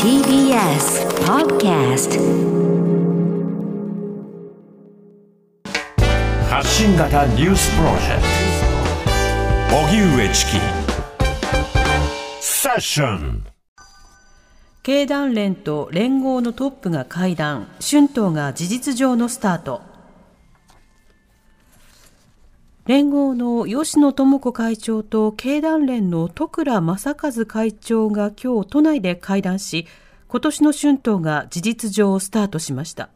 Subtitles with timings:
[0.00, 2.10] TBS Podcast
[6.48, 8.22] 発信型ニュースプロジェク
[9.68, 9.76] ト。
[9.76, 10.50] 荻上チキ。
[12.40, 13.44] セッション。
[14.84, 17.66] 経団連と連合のトップが会談。
[17.80, 19.91] 春闘が事実上のスタート
[22.86, 29.86] 連合の吉野智子会長と経団連の戸倉正和会長が今日都内で会談し
[30.26, 33.10] 今年の春闘が事実上スタートしました。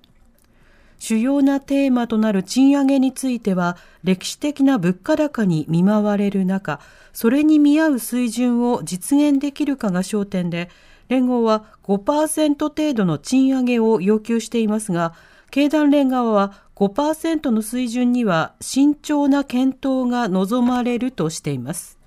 [0.98, 6.80] 主要なテーマとなる賃上げについては歴史的な物価高に見舞われる中
[7.12, 10.70] それに見合う水準を実現できるかが焦点で
[11.09, 15.14] 連合は5%程度の賃上げを要求していますが
[15.51, 21.98] 経団連側は5%の水準には慎重な検討が望まれるとしています。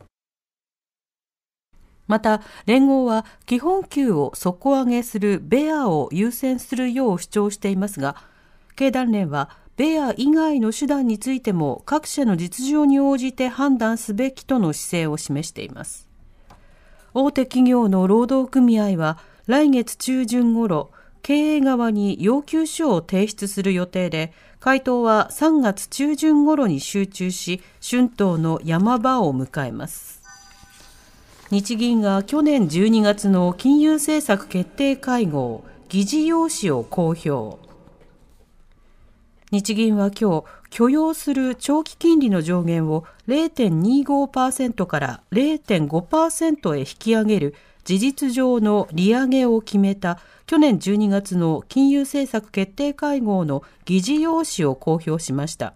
[2.05, 8.15] また、連合は基本給を底上げするベアを優先するよう主張していますが、
[8.75, 16.07] 経団連はベア以外の手段についても各社の実情に応じて判断すべきとの姿勢を示しています。
[17.13, 30.21] 大手企業の労働組合は来月中旬ごろ、経営側に要求書を提出する予定で、回答は3月中旬頃に集中し、春闘の山場を迎えます。
[31.51, 37.57] 日銀が去年12月の金融政策決定会合、議事要旨を公表。
[39.51, 47.55] 日銀は今日、許容する長期金利の上限を0.25%から0.5%へ引き上げる
[47.89, 55.73] 事実上の利上げを決めた去年12月の金融政策決定会合の議事要旨を公表しました。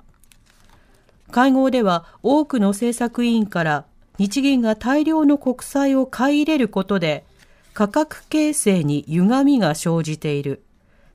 [1.32, 3.86] 会合では多くの政策委員から
[4.20, 7.26] 日銀が大量の国債を買い入れることで
[7.74, 10.62] 価格形成に歪みが生じている。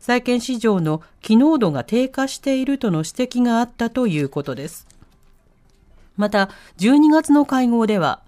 [0.00, 4.88] 債券市場の機能度が低下しているとの指摘があったということです。
[6.16, 8.22] また、12月の会合では、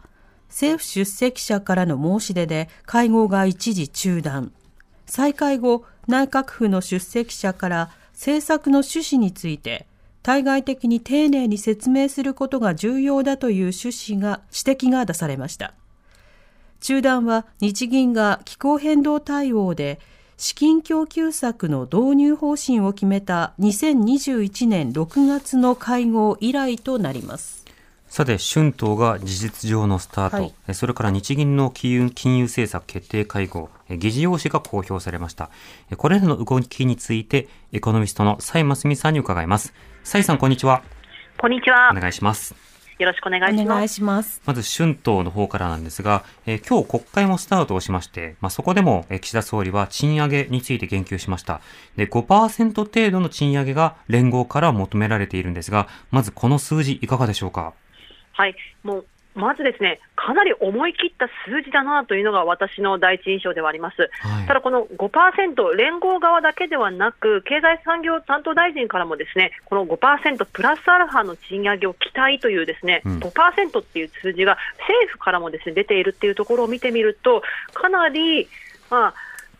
[0.50, 4.52] 政府出席者からの申し出で会合が一時中断。
[5.06, 9.86] 再開後、内閣府の出席者から政策の趣旨について、
[10.22, 15.72] 対外的に丁寧に説明することが重要だという趣旨が、指摘が出されました。
[16.80, 20.00] 中断は日銀が気候変動対応で
[20.38, 27.59] 資金供給策の導入方針を決めた2021年6月の会合以来となります。
[28.10, 35.48] さて、春闘が事実上のスタート、はい、それから日銀の金融金融政策決定会合、議事要旨が公表されました。
[35.96, 39.72] これらの動きについて、エコノミストの蔡真澄さんに伺います。
[40.02, 40.82] 蔡さん、こんにちは。
[41.38, 41.92] こんにちは。
[41.96, 42.56] お願いします。
[42.98, 43.62] よろしくお願いします。
[43.62, 44.42] お願いします。
[44.44, 51.60] まず春闘の方からなんですが、えー、今日国会もスタートをしまして、まあ、そこでも、えー、岸田総理は賃上げについて言及しました。
[51.94, 57.72] で、5%程度の賃上げが連合から求められているんですが、まずこの数字いかがでしょうか？
[58.40, 64.10] はい、もうまずですね、かなり思い切った数字だなというのが私の第一印象ではあります。
[64.22, 77.42] はい、ただ、この5%、連合側だけではなく、経済産業担当大臣からもですね、この5%プラスアルファの賃上げを期待というですね、うん、5%っていう数字が政府からもですね出ているっていうところを見てみると、
[77.74, 78.48] かなり、
[78.88, 79.14] まあ、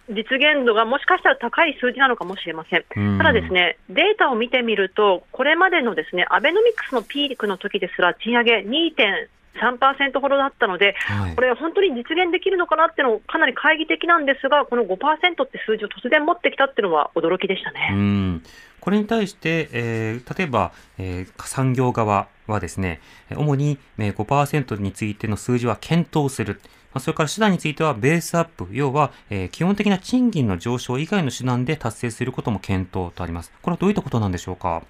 [0.09, 3.19] 実現度がもしかしたら高い数字なのかもしれません。
[3.19, 14.97] ただですね、データを見てみると、これまでのですね、アベノミクスのピークの時ですら、賃上げ2.3%ほどだったので、はい、これ、本当に実現できるのかなっていうのかなり懐疑的なんですが、この5%
[15.45, 18.41] って数字を突然持ってきたっていうのは驚きでしたね。
[18.81, 23.01] これに対して、えー、例えば、えー、産業側はですね、
[23.37, 26.61] 主に5%についての数字は検討する。
[26.93, 33.53] まそれから手段についてはベースアップ、要は、え、基本的な賃金の上昇以外の手段で達成することも検討とあります。
[33.63, 34.83] これはどういったことなんでしょうか？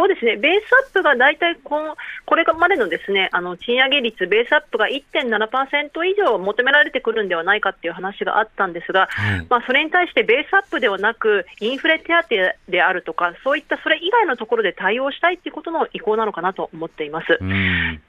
[0.00, 1.76] そうですね、ベースアップが大体こ
[2.24, 17.38] これまでのですねあの賃上げ率、ベースアップが1.7%以上求められてくるんではないかっていう話があったんですが、はい、まあ、それに対してベースアップではなく、インフレ手当であるとか、そういったそれ以外のところで対応したいということの意向なのかなと思っています。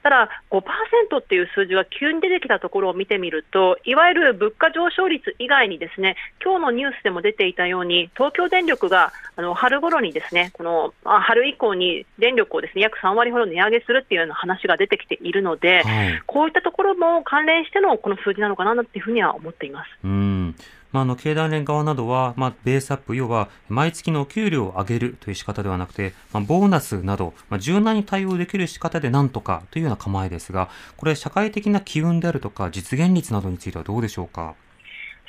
[0.02, 19.90] ただ、5%っていう数字が急に出てきたところを見てみると、いわゆる物価上昇率以外にですね今日のニュースでも出ていたように、東京電力があの春頃にですねこの春以降にに電力をですね約3割ほど値上げするっていうような話が出てきているので、はい、こういったところも関連してのこの数字なのかなというふうには思っています。
[20.04, 20.56] うん
[20.92, 34.56] まあ、あの経団連側などは、まあ、ベースアップ、要は毎月の給料を上げるという仕方ではなくて、まあ、ボーナスなど、まあ、柔軟に対応できる仕方でなんとかというような構えですが、これ、社会的な機運であるとか、実現率などについてはどうでしょうか？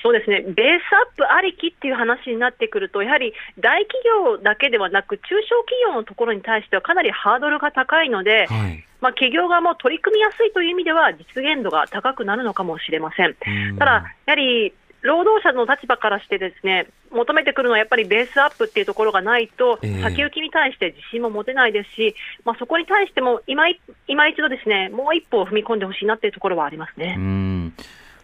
[0.03, 8.85] そうですね、ベースアップありきっていう話になってくると、やはり大企業だけではなく、中小企業のところに対してはかなりハードルが高いので、はい。
[9.01, 13.37] まあ、企業側も取り組みやすいという意味では、実現度が高くなるのかもしれません。
[13.47, 13.93] うんただ、
[14.27, 14.73] やはり
[15.03, 22.15] 労働者の立場からしてですね、求めてくるのはやっぱりベースアップっていうところがないと、ええ先行きに対して自信も持てないですし、
[22.45, 27.17] まあ、そこに対しても今い今一度ですね、もう一歩踏み込んでほしいなっていうところはありますね。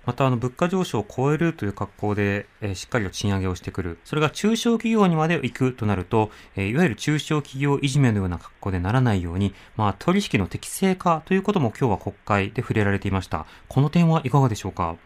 [0.08, 0.12] うん。
[0.12, 3.99] また、あの、物価上昇を超えるという格好で、えーしっかりと賃上げをしてくる。
[4.05, 13.46] それが中小企業にまで行くとなると、えーいわゆる中小企業いじめのような格好でならないように、まあ、取引の適正化ということも今日は国会で触れられていました。
[13.69, 14.96] この点はいかがでしょうか？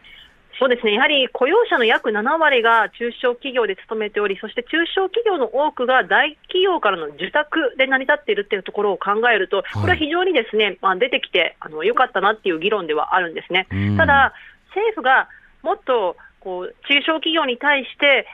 [0.58, 13.66] そうですね、やはり雇用者の約7割が中小企業で勤めており、そして中小企業の多くが大企業からの受託で成り立っているというところを考えると、これは非常にですね、まあ、出てきてあの良かったなっていう議論ではあるんですね。
[13.72, 14.34] うんただ、
[14.74, 15.28] 政府が
[15.62, 18.26] もっとこう中小企業に対して、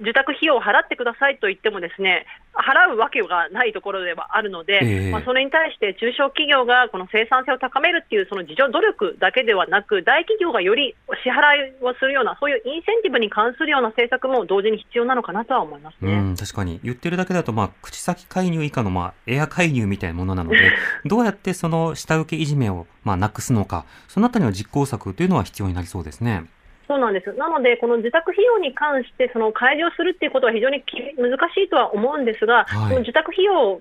[0.00, 2.26] 受託費用を払ってくださいと言ってもですね、
[2.56, 16.12] 払うわけがないところではあるので、ええまあ、それに対して中小企業がこの生産性を高めるっていうその自助努力だけではなく、大企業がより支払いをするような、そういうインセンティブに関するような政策も同時に必要なのかなとは思いますね。
[16.12, 16.80] うん、確かに。
[16.82, 20.72] 言ってるだけだと、まあ、口先介入以下の、まあ、エア介入みたいなものなので、
[21.04, 26.44] どうやってその下請けいじめを、まあ、なくすのか、そのあたりの実行策というのは必要になりそうですね。
[26.90, 27.32] そうなんです。
[27.34, 33.80] なので、この受託費用に関して、その開示をするっていうことは非常にき難しいとは思うんですが、はいこの受託費用を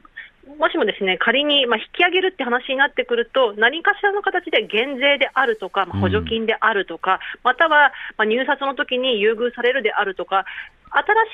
[0.58, 10.46] もしもですね、仮にまあ引き上げるって話になってくると、何かしらの形で減税であるとか、まあ補助金であるとか、またはまあ入札の時に優遇されるであるとか、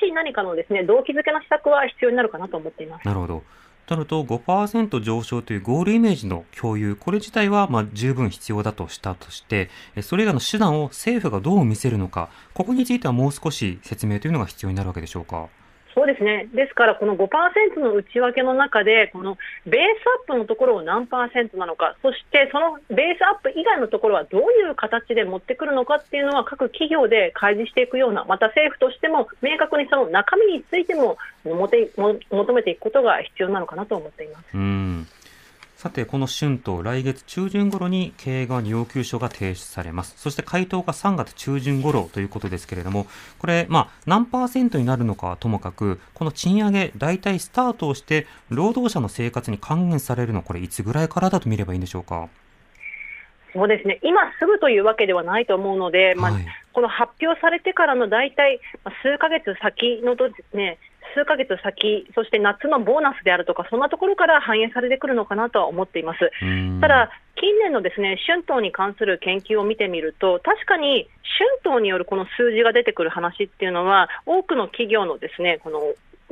[0.00, 3.06] 新しい何かのですね、動機づけの施策は必要になるかなと思っています。
[3.06, 3.42] なるほど。
[3.86, 9.70] となると、5%上昇というゴールイメージの共有、これ自体はま十分必要だとしたとして、
[10.02, 15.48] それ以外の手段を政府がどう見せるのか、ここについてはもう少し説明というのが必要になるわけでしょうか？
[15.96, 16.46] そうですね。
[16.52, 34.54] ですから、この5%の内訳の中で、このベースアップのところを何パーセントなのか、そしてそのベースアップ以外のところはどういう形で持ってくるのかっていうのは各企業で開示していくような、また政府としても明確にその中身についても求めていくことが必要なのかなと思っています。
[35.76, 35.80] うん。
[35.80, 40.14] さて、この春闘、来月中旬頃に経営側に要求書が提出されます。
[40.16, 43.06] そして回答が3月中旬頃ということですけれども、
[43.38, 52.28] これ、まあ、何パーセントになるのかはともかく、この賃上げ、大体スタートをして、労働者の生活に還元されるのは、これ、いつぐらいからだと見ればいいんでしょうか？
[53.52, 54.00] そうですね。
[54.02, 56.46] 今すぐというわけではないと思うので、まあはい
[56.76, 60.78] この発表されてからの大体まあ数ヶ月先のとですね、
[61.16, 66.30] 数ヶ月先、そして夏のボーナスであるとか、そんなところから反映されてくるのかなとは思っています。
[66.42, 71.08] うんただ、近年のですね春闘に関する研究を見てみると、確かに
[71.64, 75.80] 春闘によるこの数字が出てくる話っていうのは、多くの企業のですねこの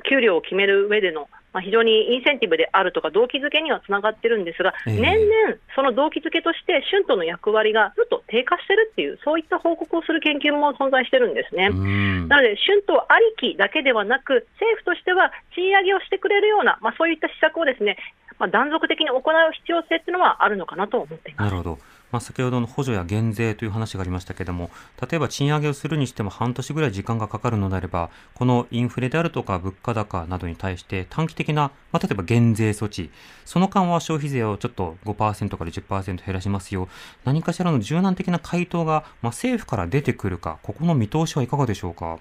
[0.09, 11.69] 給料を決める上での、まあ、非常にインセンティブであるとか、動機づけにはつながってるんですが、ええ年々、その動機づけとして、春闘の役割がずっと低下してるっていう、そういった報告をする研究も存在してるんですね。
[11.71, 17.97] うんなので、春闘ありきだけではなく、政府としては賃上げをしてくれるような、まあ、そういった施策をですね、
[18.41, 19.23] まあ、断続的に行う
[19.53, 21.51] 必要性っていうのはあるのかなと思っています。
[21.51, 21.79] なるほど。
[22.15, 24.71] まあ、先ほどの補助や減税という話がありましたけれども、
[25.03, 33.11] 例えば賃上げをするにしても半年ぐらい時間がかかるのであれば、このインフレであるとか物価高などに対して短期的な、まあ、例えば減税措置、
[33.45, 36.89] その間は消費税をちょっと5%から10%減らしますよ、
[37.25, 42.21] 何かしらの柔軟的な回答が、まあ、政府から出てくるか、ここの見通しはいかがでしょうか？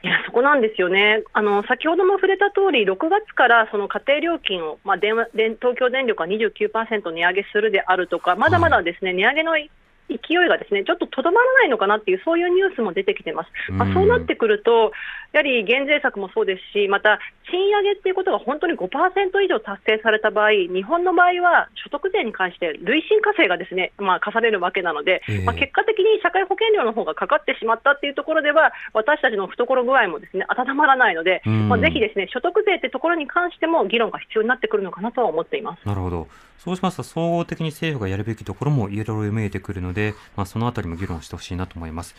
[0.00, 9.58] いやそこなんですよね、あの先ほども触れた通り、6月からその家庭料金を、まあ、電話電東京電力は29%値上げするであるとか、まだまだですね、値上げの
[10.08, 13.72] 勢いがですねちょっととどまらないのかなっていう、そういうニュースも出てきてます。
[13.72, 14.92] まあ、うんそうなってくると、
[15.32, 17.18] やはり減税策もそうですし、また
[17.50, 18.88] 賃上げっていうことが本当に5%
[19.44, 35.86] 以上達成された場合、日本の場合は所得税に関して累進課税がですね、まあ、課されるわけなので、ええまあ、結果的に社会保険料の方がかかってしまったっていうところでは、私たちの懐具合もですね温まらないので、うんまあ、ぜひですね所得税ってところに関しても議論が必要になってくるのかなとは思っています。
[35.86, 36.28] なるほど。
[36.58, 39.97] そうしますと、総合的に政府がやるべきところもいろいろ見えてくるので、
[40.36, 42.14] まあ、そのあたりも議論してほしいなと思います。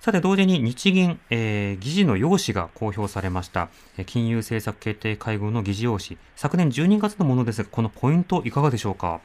[0.00, 3.68] さて、同時に日銀、えー議事の要旨が公表されました。
[3.96, 6.18] えー金融政策決定会合の議事要旨。
[6.36, 9.20] 昨年12月のものですが、このポイントいかがでしょうか？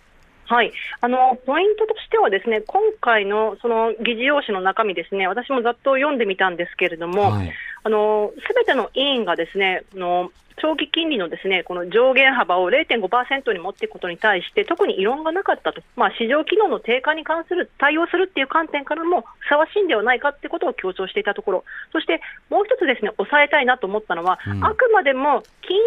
[0.45, 7.53] はい、あのポイントとしては、ですね今回のその議事要旨の中身、ですね私もざっと読んでみたんですけれども、はい。
[7.83, 25.83] あのすべての委員がですねあの長期金利のですねこの上限幅を0.5%に持っていくことに対して特に異論がなかったと、まあ、市場機能の低下に関する対応するっていう観点からもふさわしいんではないかってことを強調していたところ、そしてもう一つですね抑えたいなと思ったのは、うん、あくまでも金融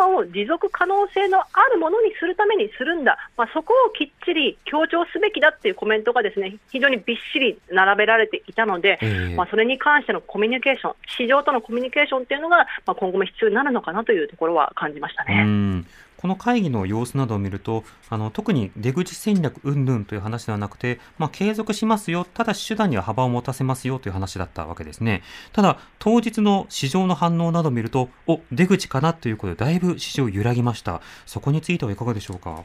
[0.00, 15.84] 緩和を持続可能性のあるものにするためにするんだ、まあ、そこをきっちり強調すべきだっていうコメントがですね非常にびっしり並べられていたので、えー、まあ、それに関してのコミュニケーション、市場とのコミュニケーションっていうのが、まあ、今後も必要になるのかなとというところは感じましたね。
[16.16, 25.22] この会議の様子などを見ると、あの特に出口戦略云々という話ではなくて、まあ、継続しますよ、ただし手段には幅を持たせますよという話だったわけですね。
[25.52, 31.02] ただ、当日の市場の反応などを見ると、お出口かなということで、だいぶ市場揺らぎました。
[31.26, 32.64] そこについてはいかがでしょうか？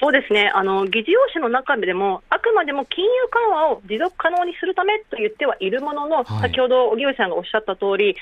[0.00, 0.50] そうですね。
[0.54, 8.16] あの議事要旨の中でも、あくまでも金融緩和を持続可能にするためと言ってはいるものの、はい、先ほど荻上さんがおっしゃった通りあり、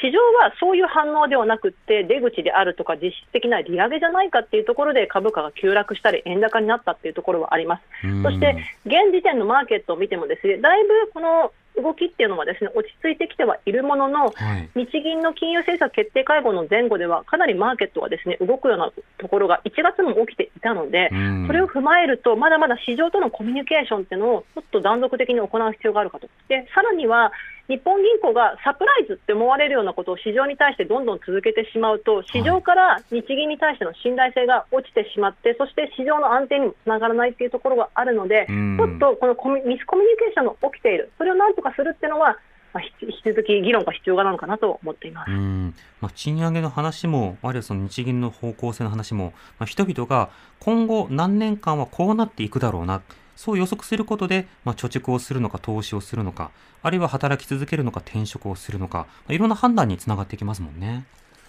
[0.00, 7.82] 市場はそういう反応ではなくて、出口であるとか、実質的な利上げじゃないかっていうところで株価が急落したり、円高になったっていうところはあります。
[8.22, 21.10] そして現時点のマーケットを見てもですねだいぶこの動きっていうのはですね落ち着いてきてはいるものの、はい、日銀の金融政策決定会合の前後ではかなりマーケットがですね動くようなところが1月も起きていたので、
[21.46, 26.28] それを踏まえるとまだまだ市場とのコミュニケーションっていうのをちょっと断続的に行う必要があるかと。
[26.48, 27.32] でさらには
[27.68, 42.38] 日本銀行がサプライズって思われるようなことを市場に対してどんどん続けてしまうと、市場から日銀に対しての信頼性が落ちてしまって、そして市場の安定にもつながらないというところがあるので、ちょっとこのコミミスコミュニケーションが起きている、それをなんとかするっていうのは、
[42.72, 45.30] まあ、引き続き議論が必要なのかなと思っています。
[45.30, 53.02] まあ、賃上げの話も、あるいはその日銀の方向性の話も、まあ、人々が今後何年間はこうなっていくだろうな。
[53.38, 56.50] そう予測することで、まあ、貯蓄をするのか、投資をするのか、
[56.82, 61.04] あるいは働き続けるのか、転職をするのか、まあ、いろんな判断につながってきますもんね。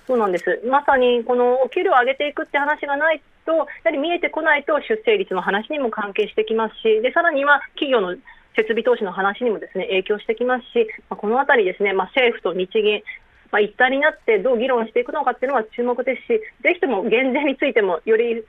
[0.06, 8.16] そうなんですまさにこのお給料を上げていくって話がないと、やはり見えてこないと出生率の話にも関係してきますし、でさらには企業の
[8.56, 13.02] 設備投資の話にもですね影響してきますし、まあ、このあたりですね、まあ、政府と日銀、
[13.52, 16.28] まあ、一体になってどう議論していくのかっていうのは注目ですし、
[16.62, 18.46] ぜひとも減税についてもより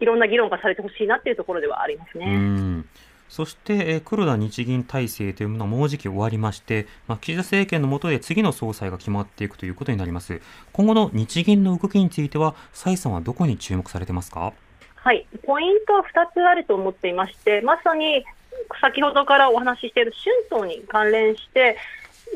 [0.00, 2.84] いろんな議論がされてほしいなっていうところではありますね。
[3.28, 10.40] そして、え黒田日銀体制というものはもうじき終わりまして、まあ、岸田政権の下で次の総裁が決まっていくということになります。
[10.72, 14.54] 今後の日銀の動きについては、蔡さんはどこに注目されてますか？
[14.94, 18.24] はい、ポイントは2つあると思っていまして、まさに
[18.80, 20.14] 先ほどからお話ししている
[20.50, 21.76] 春闘に関連して、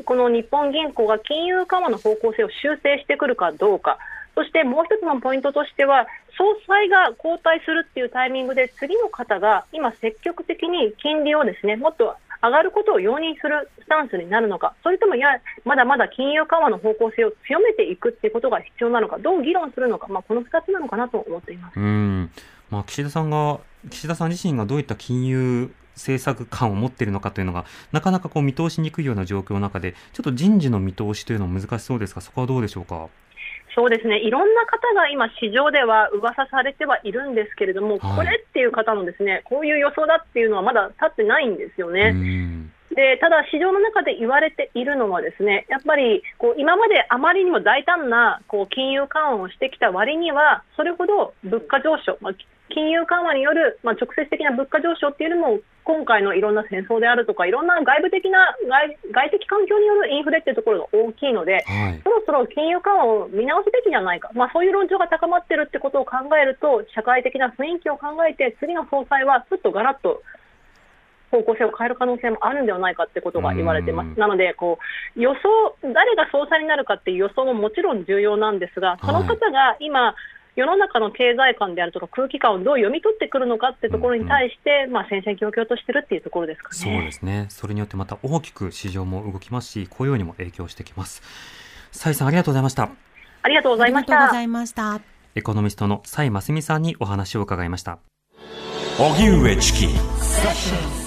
[0.05, 3.97] この日本銀行が金融緩和の方向性を修正してくるかどうか、
[4.35, 22.31] そしてもう一つのポイントとしては、総裁が交代するっていうタイミングで、次の方が今、積極的に金利をですねもっと上がることを容認するスタンスになるのか、それともや、まだまだ金融緩和の方向性を強めていくっていうことが必要なのか、どう議論するのか、まあ、この2つなのかなと思っていますうん
[22.69, 23.59] まあ、岸田さんが
[23.89, 33.09] 岸田さん自身がどういった金融政策感を持っているのかというのが、なかなかこう見通しにくいような状況の中で、ちょっと人事の見通しというのは難しそうですが、そこはどうでしょうか？
[33.75, 34.19] そうですね。
[34.19, 42.13] いろんな方が今、市場では噂されてはいるんですけれども、はい、これっていう方のですねこういう予想だっていうのはまだ立ってないんですよね。
[42.93, 52.33] でただ、市場の中で言われているのはですねやっぱりこう今まであまりにも大胆なこう金融緩和をしてきた割にはそれほど物価上昇、まあ、
[52.73, 70.23] 金融緩和による、まあ、直接的な物価上昇っていうのも今回のいろんな戦争であるとかいろんな外部的な外外的環境によるインフレっていうところが大きいので、はい、そろそろ金融緩和を見直すべきじゃないか、まあ、そういう論調が高まっているってことを考えると社会的な雰囲気を考えて次の総裁はちょっとガラッと
[71.33, 74.19] 方向性を変える可能性もあるんではないかってことが言われています。
[74.19, 74.77] なのでこ
[75.17, 75.39] う予想
[75.81, 80.15] 誰が総裁になるかっていう予想ももちろん重要なんですが、その方が今、はい
[80.55, 86.75] 世の中の経済観であるとか空気感をどう読み取ってくるのかっていうところに対して、うんうん、まあ、戦々恐々としてるっていうところですかね。
[86.75, 87.47] そうですね。
[87.49, 91.23] それによってまた大きく市場も動きますし、雇用にも影響してきます。
[91.91, 92.89] 蔡さんありがとうございました。
[93.41, 94.13] ありがとうございました。
[94.13, 95.01] ありがとうございました。
[95.35, 97.97] エコノミストの蔡真澄さんにお話を伺いました。
[98.99, 101.02] 荻上チキ。